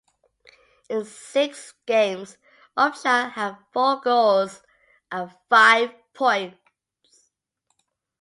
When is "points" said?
6.15-6.57